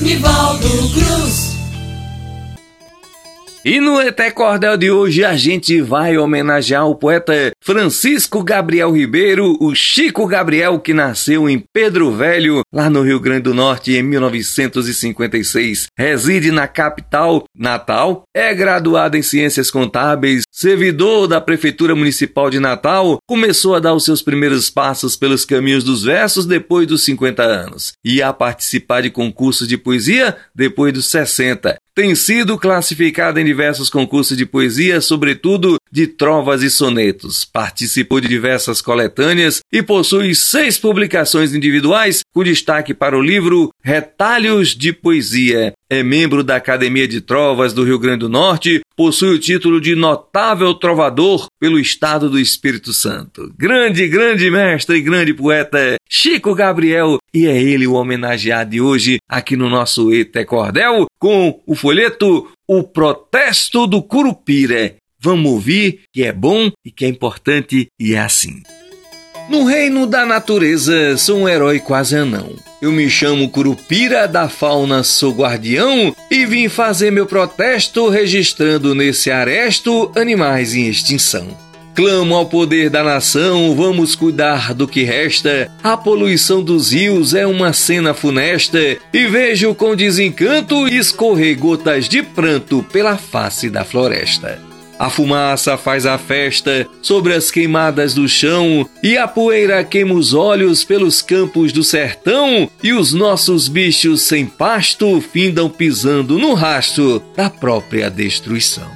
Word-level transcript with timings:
Nivaldo 0.00 0.68
Cruz. 0.94 1.47
E 3.68 3.82
no 3.82 4.00
Eté 4.00 4.30
Cordel 4.30 4.78
de 4.78 4.90
hoje 4.90 5.22
a 5.22 5.36
gente 5.36 5.78
vai 5.82 6.16
homenagear 6.16 6.88
o 6.88 6.94
poeta 6.94 7.52
Francisco 7.62 8.42
Gabriel 8.42 8.90
Ribeiro, 8.90 9.58
o 9.60 9.74
Chico 9.74 10.26
Gabriel, 10.26 10.80
que 10.80 10.94
nasceu 10.94 11.50
em 11.50 11.62
Pedro 11.70 12.10
Velho, 12.10 12.62
lá 12.72 12.88
no 12.88 13.02
Rio 13.02 13.20
Grande 13.20 13.42
do 13.42 13.52
Norte, 13.52 13.92
em 13.92 14.02
1956. 14.02 15.88
Reside 15.98 16.50
na 16.50 16.66
capital, 16.66 17.44
Natal, 17.54 18.22
é 18.34 18.54
graduado 18.54 19.18
em 19.18 19.22
Ciências 19.22 19.70
Contábeis, 19.70 20.44
servidor 20.50 21.28
da 21.28 21.38
Prefeitura 21.38 21.94
Municipal 21.94 22.48
de 22.48 22.58
Natal, 22.58 23.18
começou 23.28 23.74
a 23.74 23.80
dar 23.80 23.92
os 23.92 24.06
seus 24.06 24.22
primeiros 24.22 24.70
passos 24.70 25.14
pelos 25.14 25.44
caminhos 25.44 25.84
dos 25.84 26.04
versos 26.04 26.46
depois 26.46 26.86
dos 26.86 27.04
50 27.04 27.42
anos 27.42 27.92
e 28.02 28.22
a 28.22 28.32
participar 28.32 29.02
de 29.02 29.10
concursos 29.10 29.68
de 29.68 29.76
poesia 29.76 30.38
depois 30.54 30.90
dos 30.90 31.10
60 31.10 31.76
tem 31.98 32.14
sido 32.14 32.56
classificado 32.56 33.40
em 33.40 33.44
diversos 33.44 33.90
concursos 33.90 34.36
de 34.36 34.46
poesia, 34.46 35.00
sobretudo 35.00 35.77
de 35.90 36.06
trovas 36.06 36.62
e 36.62 36.70
sonetos. 36.70 37.44
Participou 37.44 38.20
de 38.20 38.28
diversas 38.28 38.80
coletâneas 38.80 39.60
e 39.72 39.82
possui 39.82 40.34
seis 40.34 40.78
publicações 40.78 41.54
individuais, 41.54 42.20
com 42.34 42.42
destaque 42.42 42.94
para 42.94 43.16
o 43.16 43.22
livro 43.22 43.70
Retalhos 43.82 44.74
de 44.76 44.92
Poesia. 44.92 45.72
É 45.90 46.02
membro 46.02 46.44
da 46.44 46.56
Academia 46.56 47.08
de 47.08 47.20
Trovas 47.20 47.72
do 47.72 47.82
Rio 47.82 47.98
Grande 47.98 48.18
do 48.18 48.28
Norte, 48.28 48.80
possui 48.94 49.34
o 49.34 49.38
título 49.38 49.80
de 49.80 49.94
notável 49.94 50.74
trovador 50.74 51.46
pelo 51.58 51.78
estado 51.78 52.28
do 52.28 52.38
Espírito 52.38 52.92
Santo. 52.92 53.52
Grande, 53.56 54.06
grande 54.08 54.50
mestre 54.50 54.96
e 54.96 55.00
grande 55.00 55.32
poeta 55.32 55.96
Chico 56.08 56.54
Gabriel, 56.54 57.18
e 57.32 57.46
é 57.46 57.56
ele 57.56 57.86
o 57.86 57.94
homenageado 57.94 58.70
de 58.70 58.80
hoje 58.80 59.18
aqui 59.28 59.56
no 59.56 59.68
nosso 59.68 60.12
Ete 60.12 60.44
Cordel 60.44 61.06
com 61.18 61.60
o 61.66 61.74
folheto 61.74 62.50
O 62.66 62.82
Protesto 62.82 63.86
do 63.86 64.02
Curupira. 64.02 64.96
Vamos 65.20 65.50
ouvir 65.50 66.00
que 66.12 66.22
é 66.22 66.32
bom 66.32 66.70
e 66.84 66.90
que 66.90 67.04
é 67.04 67.08
importante 67.08 67.88
e 67.98 68.14
é 68.14 68.20
assim. 68.20 68.62
No 69.48 69.64
reino 69.64 70.06
da 70.06 70.26
natureza, 70.26 71.16
sou 71.16 71.38
um 71.38 71.48
herói 71.48 71.80
quase 71.80 72.14
anão. 72.14 72.54
Eu 72.82 72.92
me 72.92 73.08
chamo 73.08 73.48
Curupira, 73.48 74.28
da 74.28 74.48
fauna 74.48 75.02
sou 75.02 75.32
guardião 75.32 76.14
e 76.30 76.44
vim 76.44 76.68
fazer 76.68 77.10
meu 77.10 77.26
protesto 77.26 78.08
registrando 78.08 78.94
nesse 78.94 79.30
aresto 79.30 80.12
animais 80.14 80.74
em 80.74 80.86
extinção. 80.86 81.56
Clamo 81.96 82.36
ao 82.36 82.46
poder 82.46 82.88
da 82.90 83.02
nação, 83.02 83.74
vamos 83.74 84.14
cuidar 84.14 84.72
do 84.72 84.86
que 84.86 85.02
resta. 85.02 85.68
A 85.82 85.96
poluição 85.96 86.62
dos 86.62 86.92
rios 86.92 87.34
é 87.34 87.44
uma 87.44 87.72
cena 87.72 88.14
funesta 88.14 88.78
e 89.12 89.26
vejo 89.26 89.74
com 89.74 89.96
desencanto 89.96 90.86
escorrer 90.86 91.58
gotas 91.58 92.08
de 92.08 92.22
pranto 92.22 92.84
pela 92.92 93.16
face 93.16 93.68
da 93.68 93.84
floresta. 93.84 94.62
A 94.98 95.08
fumaça 95.08 95.76
faz 95.76 96.06
a 96.06 96.18
festa 96.18 96.86
sobre 97.00 97.32
as 97.32 97.50
queimadas 97.50 98.14
do 98.14 98.28
chão, 98.28 98.88
e 99.00 99.16
a 99.16 99.28
poeira 99.28 99.84
queima 99.84 100.14
os 100.14 100.34
olhos 100.34 100.82
pelos 100.82 101.22
campos 101.22 101.72
do 101.72 101.84
sertão, 101.84 102.68
e 102.82 102.92
os 102.92 103.12
nossos 103.12 103.68
bichos 103.68 104.22
sem 104.22 104.44
pasto 104.44 105.20
findam 105.20 105.70
pisando 105.70 106.36
no 106.36 106.52
rastro 106.52 107.22
da 107.36 107.48
própria 107.48 108.10
destruição. 108.10 108.90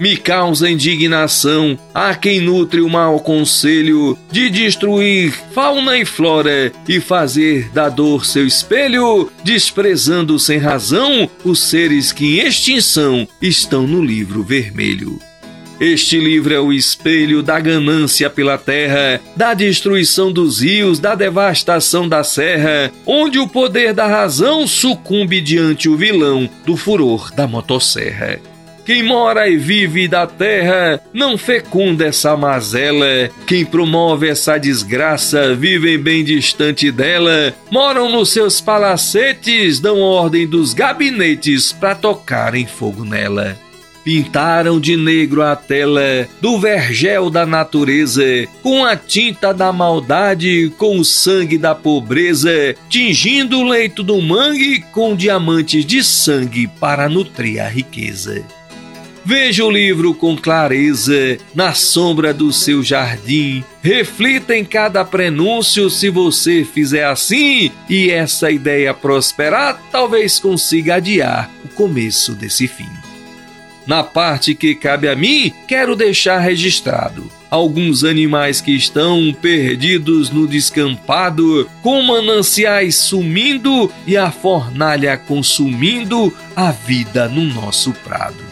Me 0.00 0.16
causa 0.16 0.70
indignação 0.70 1.78
a 1.94 2.14
quem 2.14 2.40
nutre 2.40 2.80
o 2.80 2.88
mau 2.88 3.20
conselho 3.20 4.18
de 4.32 4.48
destruir 4.50 5.32
fauna 5.52 5.98
e 5.98 6.04
flora 6.04 6.72
e 6.88 6.98
fazer 6.98 7.68
da 7.68 7.88
dor 7.88 8.24
seu 8.24 8.46
espelho, 8.46 9.30
desprezando 9.44 10.38
sem 10.38 10.58
razão 10.58 11.30
os 11.44 11.62
seres 11.62 12.10
que 12.10 12.40
em 12.40 12.46
extinção 12.46 13.28
estão 13.40 13.86
no 13.86 14.02
livro 14.02 14.42
vermelho. 14.42 15.20
Este 15.80 16.18
livro 16.18 16.54
é 16.54 16.60
o 16.60 16.72
espelho 16.72 17.42
da 17.42 17.58
ganância 17.58 18.30
pela 18.30 18.56
terra, 18.56 19.20
da 19.36 19.52
destruição 19.52 20.32
dos 20.32 20.60
rios, 20.60 21.00
da 21.00 21.14
devastação 21.14 22.08
da 22.08 22.22
serra, 22.22 22.92
onde 23.04 23.38
o 23.38 23.48
poder 23.48 23.92
da 23.92 24.06
razão 24.06 24.66
sucumbe 24.66 25.40
diante 25.40 25.88
o 25.88 25.96
vilão 25.96 26.48
do 26.64 26.76
furor 26.76 27.32
da 27.34 27.46
motosserra. 27.46 28.38
Quem 28.84 29.02
mora 29.02 29.48
e 29.48 29.56
vive 29.56 30.08
da 30.08 30.26
terra 30.26 31.00
não 31.12 31.38
fecunda 31.38 32.06
essa 32.06 32.36
mazela. 32.36 33.30
Quem 33.46 33.64
promove 33.64 34.28
essa 34.28 34.58
desgraça 34.58 35.54
vivem 35.54 35.98
bem 35.98 36.24
distante 36.24 36.90
dela. 36.90 37.54
Moram 37.70 38.10
nos 38.10 38.30
seus 38.30 38.60
palacetes, 38.60 39.78
dão 39.78 40.00
ordem 40.00 40.48
dos 40.48 40.74
gabinetes 40.74 41.72
para 41.72 41.94
tocarem 41.94 42.66
fogo 42.66 43.04
nela. 43.04 43.56
Pintaram 44.04 44.80
de 44.80 44.96
negro 44.96 45.42
a 45.42 45.54
tela 45.54 46.28
do 46.40 46.58
vergel 46.58 47.30
da 47.30 47.46
natureza, 47.46 48.24
com 48.62 48.84
a 48.84 48.96
tinta 48.96 49.52
da 49.52 49.72
maldade, 49.72 50.72
com 50.76 50.98
o 50.98 51.04
sangue 51.04 51.56
da 51.56 51.74
pobreza, 51.74 52.74
tingindo 52.88 53.58
o 53.58 53.68
leito 53.68 54.02
do 54.02 54.20
mangue 54.20 54.80
com 54.92 55.14
diamantes 55.14 55.86
de 55.86 56.02
sangue 56.02 56.66
para 56.66 57.08
nutrir 57.08 57.62
a 57.62 57.68
riqueza. 57.68 58.44
Veja 59.24 59.64
o 59.64 59.70
livro 59.70 60.12
com 60.14 60.36
clareza, 60.36 61.38
na 61.54 61.72
sombra 61.74 62.34
do 62.34 62.52
seu 62.52 62.82
jardim. 62.82 63.62
Reflita 63.80 64.56
em 64.56 64.64
cada 64.64 65.04
prenúncio 65.04 65.88
se 65.88 66.10
você 66.10 66.64
fizer 66.64 67.04
assim, 67.04 67.70
e 67.88 68.10
essa 68.10 68.50
ideia 68.50 68.92
prosperar, 68.92 69.80
talvez 69.92 70.40
consiga 70.40 70.96
adiar 70.96 71.48
o 71.64 71.68
começo 71.68 72.32
desse 72.32 72.66
fim. 72.66 72.90
Na 73.86 74.02
parte 74.02 74.54
que 74.54 74.74
cabe 74.74 75.08
a 75.08 75.16
mim, 75.16 75.52
quero 75.66 75.96
deixar 75.96 76.38
registrado 76.38 77.30
alguns 77.52 78.02
animais 78.02 78.62
que 78.62 78.74
estão 78.74 79.30
perdidos 79.42 80.30
no 80.30 80.46
descampado, 80.46 81.68
com 81.82 82.00
mananciais 82.00 82.94
sumindo 82.94 83.92
e 84.06 84.16
a 84.16 84.30
fornalha 84.30 85.18
consumindo 85.18 86.34
a 86.56 86.72
vida 86.72 87.28
no 87.28 87.44
nosso 87.44 87.92
prado. 87.92 88.51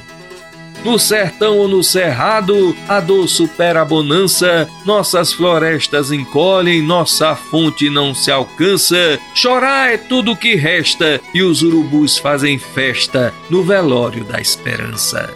No 0.84 0.98
sertão 0.98 1.58
ou 1.58 1.68
no 1.68 1.84
cerrado, 1.84 2.74
a 2.88 3.00
dor 3.00 3.28
supera 3.28 3.82
a 3.82 3.84
bonança, 3.84 4.66
nossas 4.86 5.30
florestas 5.32 6.10
encolhem, 6.10 6.80
nossa 6.80 7.34
fonte 7.34 7.90
não 7.90 8.14
se 8.14 8.30
alcança. 8.30 9.18
Chorar 9.34 9.92
é 9.92 9.98
tudo 9.98 10.36
que 10.36 10.54
resta 10.54 11.20
e 11.34 11.42
os 11.42 11.62
urubus 11.62 12.16
fazem 12.16 12.58
festa 12.58 13.32
no 13.50 13.62
velório 13.62 14.24
da 14.24 14.40
esperança. 14.40 15.28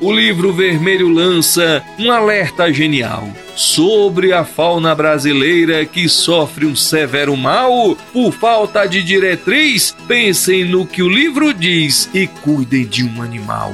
O 0.00 0.12
livro 0.12 0.52
vermelho 0.52 1.08
lança 1.08 1.84
um 1.96 2.10
alerta 2.10 2.72
genial 2.72 3.28
sobre 3.54 4.32
a 4.32 4.44
fauna 4.44 4.92
brasileira 4.92 5.86
que 5.86 6.08
sofre 6.08 6.66
um 6.66 6.74
severo 6.74 7.36
mal 7.36 7.96
por 8.12 8.32
falta 8.32 8.86
de 8.86 9.04
diretriz. 9.04 9.96
Pensem 10.08 10.64
no 10.64 10.84
que 10.84 11.00
o 11.00 11.08
livro 11.08 11.54
diz 11.54 12.10
e 12.12 12.26
cuidem 12.26 12.84
de 12.84 13.04
um 13.04 13.22
animal 13.22 13.72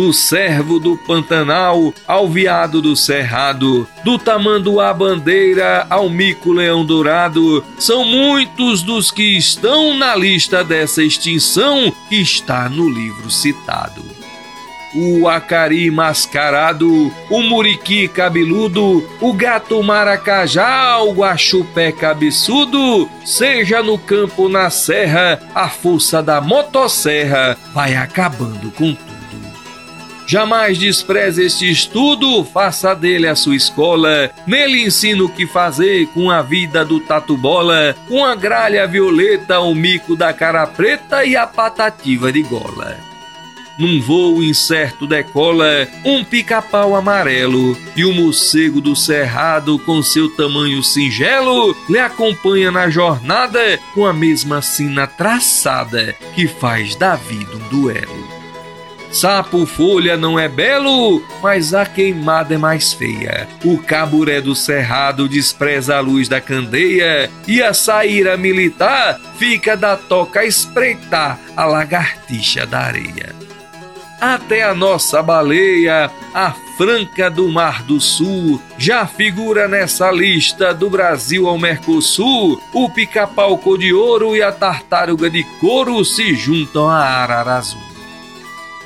do 0.00 0.14
servo 0.14 0.80
do 0.80 0.96
Pantanal 0.96 1.92
ao 2.08 2.26
viado 2.26 2.80
do 2.80 2.96
Cerrado, 2.96 3.86
do 4.02 4.18
tamanduá 4.18 4.94
bandeira 4.94 5.86
ao 5.90 6.08
mico 6.08 6.52
leão 6.52 6.86
dourado, 6.86 7.62
são 7.78 8.02
muitos 8.02 8.82
dos 8.82 9.10
que 9.10 9.36
estão 9.36 9.94
na 9.98 10.16
lista 10.16 10.64
dessa 10.64 11.02
extinção 11.02 11.92
que 12.08 12.16
está 12.16 12.66
no 12.66 12.88
livro 12.88 13.30
citado 13.30 14.02
o 14.92 15.28
acari 15.28 15.88
mascarado, 15.88 17.14
o 17.30 17.42
muriqui 17.42 18.08
cabeludo, 18.08 19.08
o 19.20 19.32
gato 19.32 19.80
maracajá, 19.84 20.98
o 20.98 21.12
guaxupé 21.12 21.92
cabeçudo, 21.92 23.08
seja 23.24 23.84
no 23.84 23.96
campo 23.96 24.48
na 24.48 24.68
serra, 24.68 25.38
a 25.54 25.68
força 25.68 26.20
da 26.20 26.40
motosserra 26.40 27.56
vai 27.72 27.94
acabando 27.94 28.72
com 28.72 28.92
tudo. 28.92 29.09
Jamais 30.30 30.78
despreze 30.78 31.44
este 31.44 31.68
estudo, 31.68 32.44
faça 32.44 32.94
dele 32.94 33.26
a 33.26 33.34
sua 33.34 33.56
escola. 33.56 34.30
Nele 34.46 34.80
ensina 34.84 35.24
o 35.24 35.28
que 35.28 35.44
fazer 35.44 36.06
com 36.14 36.30
a 36.30 36.40
vida 36.40 36.84
do 36.84 37.00
tatu-bola, 37.00 37.96
com 38.06 38.24
a 38.24 38.36
gralha 38.36 38.86
violeta, 38.86 39.58
o 39.58 39.74
mico 39.74 40.14
da 40.14 40.32
cara 40.32 40.64
preta 40.68 41.24
e 41.24 41.34
a 41.34 41.48
patativa 41.48 42.30
de 42.30 42.44
gola. 42.44 42.96
Num 43.76 44.00
voo 44.00 44.40
incerto 44.40 45.04
decola 45.04 45.88
um 46.04 46.22
pica-pau 46.22 46.94
amarelo 46.94 47.76
e 47.96 48.04
o 48.04 48.14
morcego 48.14 48.80
do 48.80 48.94
cerrado, 48.94 49.80
com 49.80 50.00
seu 50.00 50.28
tamanho 50.28 50.80
singelo, 50.80 51.76
lhe 51.88 51.98
acompanha 51.98 52.70
na 52.70 52.88
jornada 52.88 53.80
com 53.92 54.06
a 54.06 54.12
mesma 54.12 54.62
sina 54.62 55.08
traçada 55.08 56.14
que 56.36 56.46
faz 56.46 56.94
da 56.94 57.16
vida 57.16 57.56
um 57.56 57.68
duelo. 57.68 58.39
Sapo 59.12 59.66
folha 59.66 60.16
não 60.16 60.38
é 60.38 60.48
belo, 60.48 61.20
mas 61.42 61.74
a 61.74 61.84
queimada 61.84 62.54
é 62.54 62.58
mais 62.58 62.92
feia. 62.92 63.48
O 63.64 63.76
caburé 63.76 64.40
do 64.40 64.54
cerrado 64.54 65.28
despreza 65.28 65.96
a 65.96 66.00
luz 66.00 66.28
da 66.28 66.40
candeia 66.40 67.28
e 67.46 67.60
a 67.60 67.74
saíra 67.74 68.36
militar 68.36 69.20
fica 69.36 69.76
da 69.76 69.96
toca 69.96 70.40
a 70.40 70.46
espreitar 70.46 71.40
a 71.56 71.64
lagartixa 71.64 72.64
da 72.64 72.78
areia. 72.78 73.34
Até 74.20 74.62
a 74.62 74.74
nossa 74.74 75.22
baleia, 75.22 76.10
a 76.32 76.54
franca 76.76 77.28
do 77.30 77.48
Mar 77.48 77.82
do 77.82 78.00
Sul, 78.00 78.62
já 78.78 79.06
figura 79.06 79.66
nessa 79.66 80.12
lista 80.12 80.72
do 80.72 80.88
Brasil 80.88 81.48
ao 81.48 81.58
Mercosul. 81.58 82.62
O 82.72 82.88
pica-pau 82.90 83.58
de 83.76 83.92
ouro 83.92 84.36
e 84.36 84.42
a 84.42 84.52
tartaruga 84.52 85.28
de 85.28 85.42
couro 85.58 86.04
se 86.04 86.34
juntam 86.34 86.88
a 86.88 87.00
arara 87.00 87.56
azul 87.56 87.89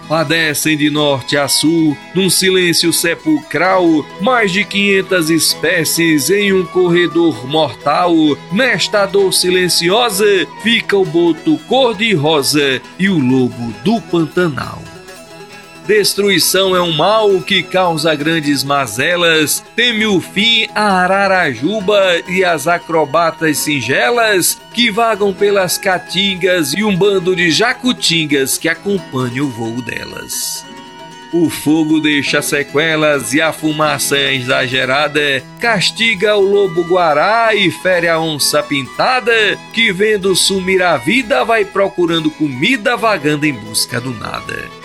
padecem 0.08 0.76
de 0.76 0.90
norte 0.90 1.36
a 1.36 1.48
sul, 1.48 1.96
num 2.14 2.30
silêncio 2.30 2.92
sepulcral, 2.92 3.84
mais 4.20 4.52
de 4.52 4.64
500 4.64 5.30
espécies 5.30 6.30
em 6.30 6.52
um 6.52 6.64
corredor 6.64 7.46
mortal. 7.46 8.14
Nesta 8.52 9.06
dor 9.06 9.32
silenciosa 9.32 10.24
fica 10.62 10.96
o 10.96 11.04
boto 11.04 11.58
cor-de-rosa 11.68 12.80
e 12.98 13.08
o 13.08 13.18
lobo 13.18 13.74
do 13.84 14.00
Pantanal. 14.00 14.93
Destruição 15.86 16.74
é 16.74 16.80
um 16.80 16.92
mal 16.92 17.42
que 17.42 17.62
causa 17.62 18.14
grandes 18.14 18.64
mazelas. 18.64 19.62
Teme 19.76 20.06
o 20.06 20.18
fim 20.18 20.66
a 20.74 21.02
Ararajuba 21.02 22.00
e 22.26 22.42
as 22.42 22.66
acrobatas 22.66 23.58
singelas 23.58 24.58
que 24.72 24.90
vagam 24.90 25.34
pelas 25.34 25.76
caatingas 25.76 26.72
e 26.72 26.82
um 26.82 26.96
bando 26.96 27.36
de 27.36 27.50
jacutingas 27.50 28.56
que 28.56 28.66
acompanha 28.66 29.44
o 29.44 29.50
voo 29.50 29.82
delas. 29.82 30.64
O 31.34 31.50
fogo 31.50 32.00
deixa 32.00 32.40
sequelas 32.40 33.34
e 33.34 33.42
a 33.42 33.52
fumaça 33.52 34.16
exagerada 34.16 35.42
castiga 35.60 36.34
o 36.36 36.40
lobo 36.40 36.82
guará 36.84 37.54
e 37.54 37.70
fere 37.70 38.08
a 38.08 38.18
onça 38.18 38.62
pintada, 38.62 39.32
que 39.72 39.92
vendo 39.92 40.34
sumir 40.34 40.80
a 40.80 40.96
vida 40.96 41.44
vai 41.44 41.64
procurando 41.64 42.30
comida 42.30 42.96
vagando 42.96 43.44
em 43.44 43.52
busca 43.52 44.00
do 44.00 44.14
nada. 44.14 44.83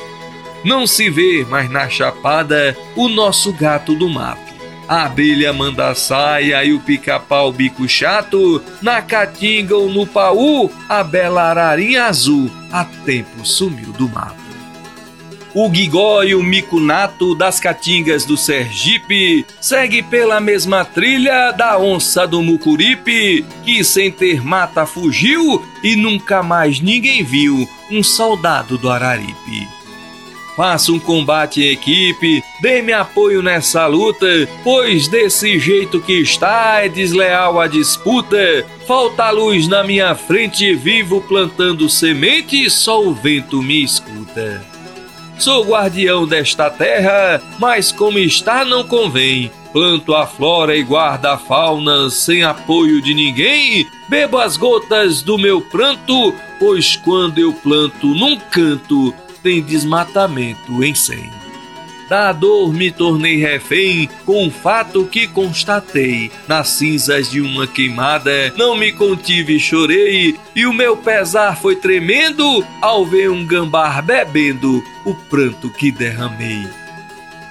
Não 0.63 0.85
se 0.85 1.09
vê 1.09 1.45
mais 1.45 1.69
na 1.69 1.89
chapada 1.89 2.75
o 2.95 3.07
nosso 3.07 3.53
gato 3.53 3.95
do 3.95 4.09
mato. 4.09 4.49
A 4.87 5.05
abelha 5.05 5.53
manda 5.53 5.93
saia 5.93 6.65
e 6.65 6.73
o 6.73 6.79
pica-pau 6.79 7.51
bico 7.51 7.87
chato, 7.87 8.61
na 8.81 9.01
caatinga 9.01 9.77
ou 9.77 9.87
no 9.87 10.07
paú, 10.07 10.71
a 10.89 11.03
bela 11.03 11.43
ararinha 11.43 12.05
azul 12.05 12.49
há 12.71 12.83
tempo 13.05 13.45
sumiu 13.45 13.91
do 13.91 14.09
mato. 14.09 14.49
O 15.53 15.71
gigó 15.73 16.23
e 16.23 16.35
o 16.35 16.43
micunato 16.43 17.33
das 17.33 17.59
caatingas 17.59 18.25
do 18.25 18.37
Sergipe 18.37 19.45
segue 19.59 20.03
pela 20.03 20.39
mesma 20.39 20.85
trilha 20.85 21.51
da 21.51 21.77
onça 21.77 22.27
do 22.27 22.41
Mucuripe, 22.41 23.45
que 23.63 23.83
sem 23.83 24.11
ter 24.11 24.43
mata 24.43 24.85
fugiu 24.85 25.65
e 25.83 25.95
nunca 25.95 26.43
mais 26.43 26.79
ninguém 26.79 27.23
viu 27.23 27.67
um 27.91 28.03
soldado 28.03 28.77
do 28.77 28.89
Araripe. 28.89 29.78
Faça 30.59 30.91
um 30.91 30.99
combate 30.99 31.61
em 31.61 31.71
equipe, 31.71 32.43
dê-me 32.59 32.91
apoio 32.91 33.41
nessa 33.41 33.87
luta, 33.87 34.27
pois 34.61 35.07
desse 35.07 35.57
jeito 35.57 36.01
que 36.01 36.19
está 36.19 36.81
é 36.83 36.89
desleal 36.89 37.61
a 37.61 37.65
disputa. 37.65 38.65
Falta 38.85 39.29
luz 39.29 39.69
na 39.69 39.85
minha 39.85 40.13
frente, 40.15 40.75
vivo 40.75 41.21
plantando 41.21 41.87
semente, 41.87 42.69
só 42.69 43.01
o 43.01 43.13
vento 43.13 43.63
me 43.63 43.81
escuta. 43.81 44.61
Sou 45.37 45.63
guardião 45.63 46.27
desta 46.27 46.69
terra, 46.69 47.41
mas 47.57 47.93
como 47.93 48.19
está 48.19 48.65
não 48.65 48.83
convém. 48.83 49.49
Planto 49.71 50.13
a 50.13 50.27
flora 50.27 50.75
e 50.75 50.83
guardo 50.83 51.27
a 51.27 51.37
fauna 51.37 52.09
sem 52.09 52.43
apoio 52.43 53.01
de 53.01 53.13
ninguém. 53.13 53.87
Bebo 54.09 54.37
as 54.37 54.57
gotas 54.57 55.21
do 55.21 55.37
meu 55.37 55.61
pranto, 55.61 56.35
pois 56.59 56.97
quando 56.97 57.39
eu 57.39 57.53
planto 57.53 58.07
num 58.07 58.37
canto, 58.37 59.15
tem 59.41 59.61
desmatamento 59.61 60.83
em 60.83 60.93
100. 60.93 61.49
Da 62.09 62.31
dor 62.31 62.73
me 62.73 62.89
tornei 62.89 63.37
refém 63.37 64.09
com 64.25 64.43
um 64.45 64.49
fato 64.49 65.05
que 65.05 65.27
constatei. 65.27 66.31
Nas 66.47 66.69
cinzas 66.69 67.29
de 67.29 67.39
uma 67.39 67.67
queimada, 67.67 68.51
não 68.57 68.75
me 68.75 68.91
contive 68.91 69.57
e 69.57 69.59
chorei, 69.59 70.35
e 70.55 70.65
o 70.65 70.73
meu 70.73 70.97
pesar 70.97 71.55
foi 71.55 71.75
tremendo 71.75 72.65
ao 72.81 73.05
ver 73.05 73.29
um 73.29 73.45
gambar 73.45 74.03
bebendo 74.03 74.83
o 75.05 75.13
pranto 75.13 75.69
que 75.69 75.91
derramei. 75.91 76.67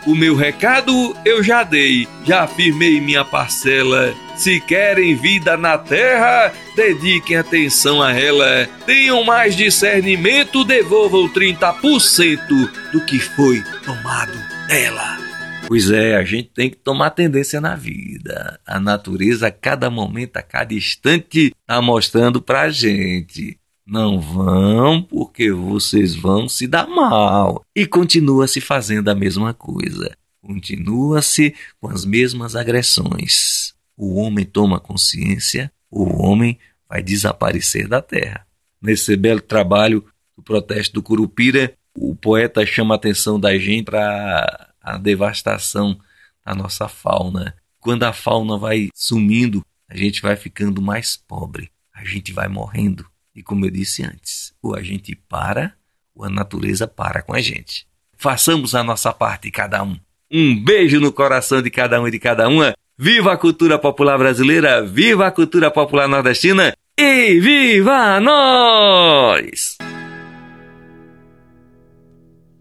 O 0.09 0.15
meu 0.15 0.35
recado 0.35 1.15
eu 1.23 1.43
já 1.43 1.63
dei, 1.63 2.09
já 2.25 2.45
afirmei 2.45 2.99
minha 2.99 3.27
parcela. 3.27 4.15
Se 4.35 4.59
querem 4.59 5.15
vida 5.15 5.55
na 5.55 5.77
terra, 5.77 6.51
dediquem 6.75 7.37
atenção 7.37 8.01
a 8.01 8.11
ela. 8.11 8.67
Tenham 8.87 9.23
mais 9.23 9.55
discernimento, 9.55 10.65
devolvam 10.65 11.29
30% 11.29 12.71
do 12.91 13.05
que 13.05 13.19
foi 13.19 13.63
tomado 13.85 14.33
dela. 14.67 15.19
Pois 15.67 15.91
é, 15.91 16.17
a 16.17 16.25
gente 16.25 16.53
tem 16.55 16.71
que 16.71 16.77
tomar 16.77 17.11
tendência 17.11 17.61
na 17.61 17.77
vida. 17.77 18.59
A 18.67 18.81
natureza, 18.81 19.49
a 19.49 19.53
cada 19.53 19.91
momento, 19.91 20.39
a 20.39 20.43
cada 20.43 20.73
instante, 20.73 21.53
está 21.61 21.83
mostrando 21.83 22.41
pra 22.41 22.71
gente. 22.71 23.59
Não 23.91 24.21
vão 24.21 25.01
porque 25.01 25.51
vocês 25.51 26.15
vão 26.15 26.47
se 26.47 26.67
dar 26.67 26.87
mal. 26.87 27.65
E 27.75 27.87
continua 27.87 28.47
se 28.47 28.61
fazendo 28.61 29.09
a 29.09 29.15
mesma 29.15 29.55
coisa. 29.55 30.15
Continua-se 30.43 31.55
com 31.81 31.89
as 31.89 32.05
mesmas 32.05 32.55
agressões. 32.55 33.73
O 33.97 34.17
homem 34.17 34.45
toma 34.45 34.79
consciência, 34.79 35.73
o 35.91 36.23
homem 36.23 36.59
vai 36.87 37.03
desaparecer 37.03 37.89
da 37.89 38.03
terra. 38.03 38.47
Nesse 38.79 39.17
belo 39.17 39.41
trabalho 39.41 40.05
do 40.37 40.43
protesto 40.43 40.93
do 40.93 41.03
Curupira, 41.03 41.73
o 41.97 42.15
poeta 42.15 42.67
chama 42.67 42.95
a 42.95 42.97
atenção 42.97 43.41
da 43.41 43.57
gente 43.57 43.85
para 43.85 44.69
a 44.83 44.99
devastação 44.99 45.99
da 46.45 46.55
nossa 46.55 46.89
fauna. 46.89 47.55
Quando 47.81 48.05
a 48.05 48.13
fauna 48.13 48.59
vai 48.59 48.91
sumindo, 48.95 49.65
a 49.89 49.97
gente 49.97 50.21
vai 50.21 50.37
ficando 50.37 50.83
mais 50.83 51.17
pobre, 51.17 51.71
a 51.91 52.05
gente 52.05 52.35
vai 52.35 52.49
morrendo. 52.49 53.07
E 53.39 53.43
como 53.43 53.65
eu 53.65 53.71
disse 53.71 54.03
antes, 54.03 54.53
ou 54.61 54.75
a 54.75 54.83
gente 54.83 55.15
para, 55.15 55.73
ou 56.13 56.25
a 56.25 56.29
natureza 56.29 56.89
para 56.89 57.23
com 57.23 57.33
a 57.33 57.41
gente. 57.41 57.87
Façamos 58.17 58.75
a 58.75 58.83
nossa 58.83 59.13
parte, 59.13 59.49
cada 59.49 59.81
um. 59.85 59.97
Um 60.29 60.61
beijo 60.61 60.99
no 60.99 61.13
coração 61.13 61.63
de 61.63 61.71
cada 61.71 62.03
um 62.03 62.09
e 62.09 62.11
de 62.11 62.19
cada 62.19 62.49
uma. 62.49 62.75
Viva 62.99 63.33
a 63.33 63.37
cultura 63.37 63.79
popular 63.79 64.19
brasileira, 64.19 64.85
viva 64.85 65.29
a 65.29 65.31
cultura 65.31 65.71
popular 65.71 66.09
nordestina 66.09 66.75
e 66.99 67.39
viva 67.39 68.19
nós! 68.19 69.68